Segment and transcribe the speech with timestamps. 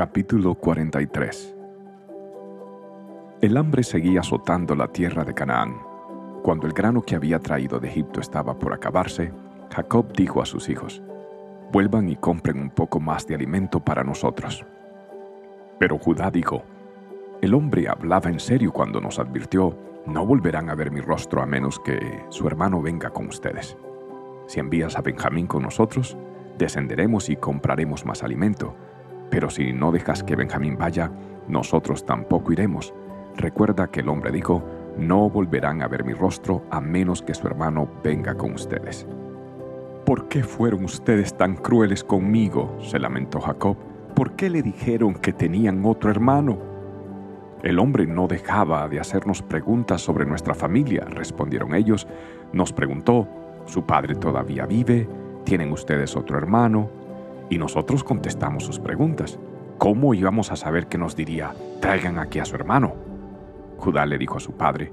[0.00, 1.54] Capítulo 43
[3.42, 5.76] El hambre seguía azotando la tierra de Canaán.
[6.42, 9.30] Cuando el grano que había traído de Egipto estaba por acabarse,
[9.70, 11.02] Jacob dijo a sus hijos,
[11.70, 14.64] Vuelvan y compren un poco más de alimento para nosotros.
[15.78, 16.62] Pero Judá dijo,
[17.42, 19.76] El hombre hablaba en serio cuando nos advirtió,
[20.06, 23.76] No volverán a ver mi rostro a menos que su hermano venga con ustedes.
[24.46, 26.16] Si envías a Benjamín con nosotros,
[26.56, 28.74] descenderemos y compraremos más alimento.
[29.30, 31.10] Pero si no dejas que Benjamín vaya,
[31.48, 32.92] nosotros tampoco iremos.
[33.36, 34.62] Recuerda que el hombre dijo,
[34.98, 39.06] no volverán a ver mi rostro a menos que su hermano venga con ustedes.
[40.04, 42.76] ¿Por qué fueron ustedes tan crueles conmigo?
[42.80, 43.76] se lamentó Jacob.
[44.14, 46.58] ¿Por qué le dijeron que tenían otro hermano?
[47.62, 52.08] El hombre no dejaba de hacernos preguntas sobre nuestra familia, respondieron ellos.
[52.52, 53.28] Nos preguntó,
[53.66, 55.08] ¿su padre todavía vive?
[55.44, 56.99] ¿Tienen ustedes otro hermano?
[57.50, 59.38] Y nosotros contestamos sus preguntas.
[59.76, 62.94] ¿Cómo íbamos a saber que nos diría, traigan aquí a su hermano?
[63.76, 64.92] Judá le dijo a su padre,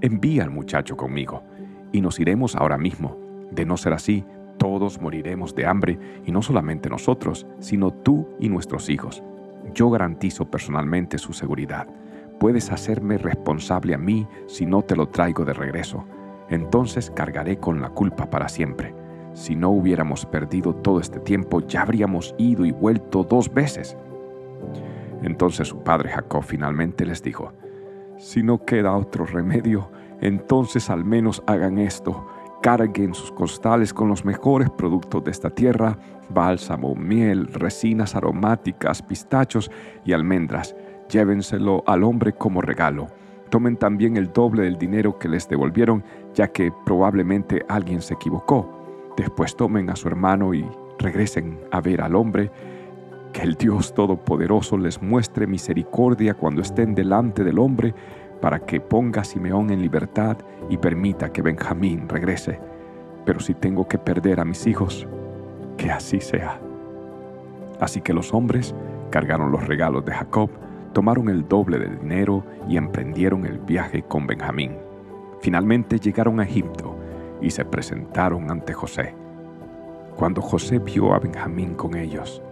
[0.00, 1.42] envía al muchacho conmigo,
[1.92, 3.16] y nos iremos ahora mismo.
[3.52, 4.24] De no ser así,
[4.58, 9.22] todos moriremos de hambre, y no solamente nosotros, sino tú y nuestros hijos.
[9.74, 11.86] Yo garantizo personalmente su seguridad.
[12.40, 16.04] Puedes hacerme responsable a mí si no te lo traigo de regreso.
[16.48, 18.92] Entonces cargaré con la culpa para siempre.
[19.34, 23.96] Si no hubiéramos perdido todo este tiempo, ya habríamos ido y vuelto dos veces.
[25.22, 27.52] Entonces su padre Jacob finalmente les dijo,
[28.18, 32.26] Si no queda otro remedio, entonces al menos hagan esto.
[32.62, 39.70] Carguen sus costales con los mejores productos de esta tierra, bálsamo, miel, resinas aromáticas, pistachos
[40.04, 40.76] y almendras.
[41.08, 43.08] Llévenselo al hombre como regalo.
[43.50, 48.81] Tomen también el doble del dinero que les devolvieron, ya que probablemente alguien se equivocó.
[49.16, 50.66] Después tomen a su hermano y
[50.98, 52.50] regresen a ver al hombre.
[53.32, 57.94] Que el Dios Todopoderoso les muestre misericordia cuando estén delante del hombre,
[58.40, 60.36] para que ponga a Simeón en libertad
[60.68, 62.58] y permita que Benjamín regrese.
[63.24, 65.06] Pero si tengo que perder a mis hijos,
[65.76, 66.60] que así sea.
[67.80, 68.74] Así que los hombres
[69.10, 70.50] cargaron los regalos de Jacob,
[70.92, 74.76] tomaron el doble del dinero y emprendieron el viaje con Benjamín.
[75.40, 76.96] Finalmente llegaron a Egipto
[77.42, 79.14] y se presentaron ante José.
[80.16, 82.42] Cuando José vio a Benjamín con ellos,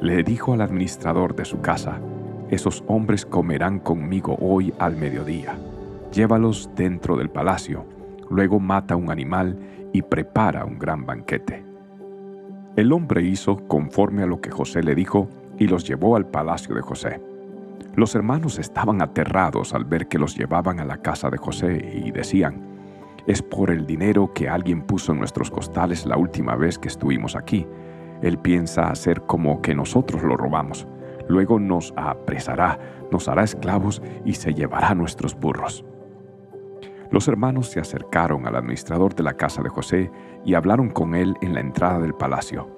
[0.00, 2.00] le dijo al administrador de su casa,
[2.50, 5.56] esos hombres comerán conmigo hoy al mediodía.
[6.12, 7.84] Llévalos dentro del palacio,
[8.28, 9.58] luego mata un animal
[9.92, 11.64] y prepara un gran banquete.
[12.76, 15.28] El hombre hizo conforme a lo que José le dijo
[15.58, 17.20] y los llevó al palacio de José.
[17.94, 22.10] Los hermanos estaban aterrados al ver que los llevaban a la casa de José y
[22.10, 22.71] decían,
[23.26, 27.36] es por el dinero que alguien puso en nuestros costales la última vez que estuvimos
[27.36, 27.66] aquí.
[28.22, 30.86] Él piensa hacer como que nosotros lo robamos.
[31.28, 32.78] Luego nos apresará,
[33.10, 35.84] nos hará esclavos y se llevará nuestros burros.
[37.10, 40.10] Los hermanos se acercaron al administrador de la casa de José
[40.44, 42.74] y hablaron con él en la entrada del palacio.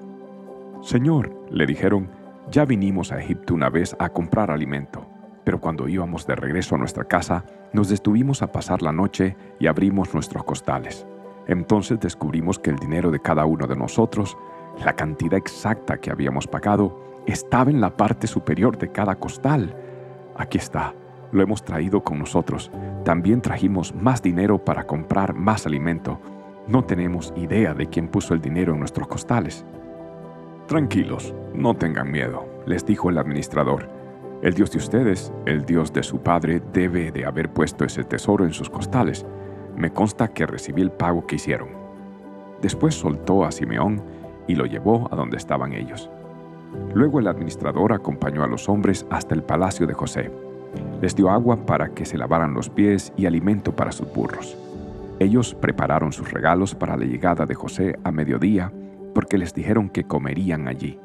[0.82, 2.10] Señor, le dijeron,
[2.50, 5.13] ya vinimos a Egipto una vez a comprar alimento
[5.44, 9.66] pero cuando íbamos de regreso a nuestra casa, nos detuvimos a pasar la noche y
[9.66, 11.06] abrimos nuestros costales.
[11.46, 14.36] Entonces descubrimos que el dinero de cada uno de nosotros,
[14.84, 19.76] la cantidad exacta que habíamos pagado, estaba en la parte superior de cada costal.
[20.36, 20.94] Aquí está,
[21.32, 22.70] lo hemos traído con nosotros.
[23.04, 26.20] También trajimos más dinero para comprar más alimento.
[26.66, 29.64] No tenemos idea de quién puso el dinero en nuestros costales.
[30.66, 34.03] Tranquilos, no tengan miedo, les dijo el administrador.
[34.44, 38.44] El Dios de ustedes, el Dios de su padre, debe de haber puesto ese tesoro
[38.44, 39.24] en sus costales.
[39.74, 41.70] Me consta que recibí el pago que hicieron.
[42.60, 44.02] Después soltó a Simeón
[44.46, 46.10] y lo llevó a donde estaban ellos.
[46.92, 50.30] Luego el administrador acompañó a los hombres hasta el palacio de José.
[51.00, 54.58] Les dio agua para que se lavaran los pies y alimento para sus burros.
[55.20, 58.70] Ellos prepararon sus regalos para la llegada de José a mediodía
[59.14, 61.00] porque les dijeron que comerían allí.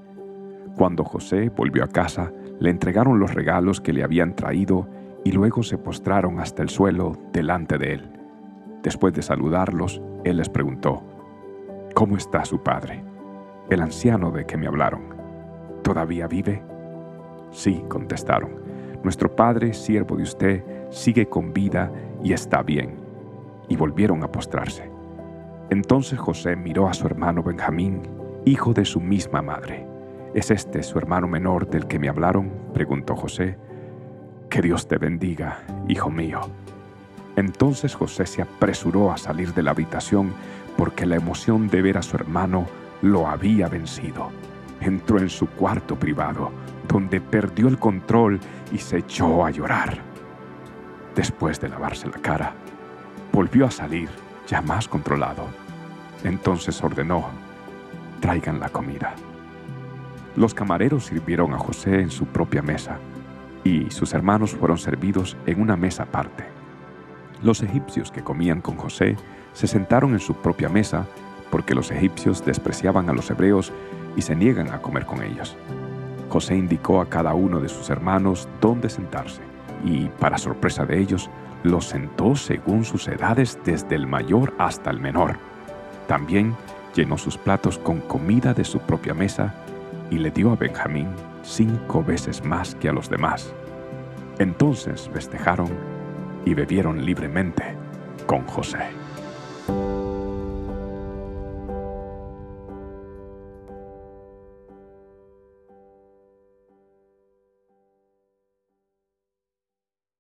[0.76, 4.88] Cuando José volvió a casa, le entregaron los regalos que le habían traído
[5.24, 8.12] y luego se postraron hasta el suelo delante de él.
[8.84, 11.04] Después de saludarlos, él les preguntó,
[11.96, 13.04] ¿Cómo está su padre?
[13.70, 15.16] El anciano de que me hablaron.
[15.84, 16.62] ¿Todavía vive?
[17.52, 18.52] Sí, contestaron.
[19.04, 21.92] Nuestro padre, siervo de usted, sigue con vida
[22.24, 22.96] y está bien.
[23.70, 24.90] Y volvieron a postrarse.
[25.70, 28.02] Entonces José miró a su hermano Benjamín,
[28.46, 29.99] hijo de su misma madre
[30.34, 32.52] ¿Es este su hermano menor del que me hablaron?
[32.72, 33.58] preguntó José.
[34.48, 36.42] Que Dios te bendiga, hijo mío.
[37.36, 40.34] Entonces José se apresuró a salir de la habitación
[40.78, 42.68] porque la emoción de ver a su hermano
[43.02, 44.30] lo había vencido.
[44.82, 46.52] Entró en su cuarto privado,
[46.88, 48.40] donde perdió el control
[48.72, 50.00] y se echó a llorar.
[51.16, 52.54] Después de lavarse la cara,
[53.34, 54.10] volvió a salir
[54.48, 55.46] ya más controlado.
[56.24, 57.30] Entonces ordenó,
[58.20, 59.16] traigan la comida.
[60.40, 62.98] Los camareros sirvieron a José en su propia mesa
[63.66, 66.46] y sus hermanos fueron servidos en una mesa aparte.
[67.44, 69.18] Los egipcios que comían con José
[69.52, 71.06] se sentaron en su propia mesa
[71.52, 73.74] porque los egipcios despreciaban a los hebreos
[74.16, 75.58] y se niegan a comer con ellos.
[76.30, 79.42] José indicó a cada uno de sus hermanos dónde sentarse
[79.84, 81.30] y, para sorpresa de ellos,
[81.64, 85.36] los sentó según sus edades desde el mayor hasta el menor.
[86.08, 86.56] También
[86.96, 89.54] llenó sus platos con comida de su propia mesa
[90.12, 91.08] y le dio a Benjamín
[91.44, 93.54] cinco veces más que a los demás.
[94.40, 95.70] Entonces festejaron
[96.46, 97.76] y bebieron libremente
[98.26, 98.80] con José.